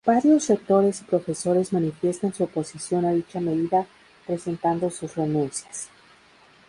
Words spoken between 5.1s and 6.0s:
renuncias.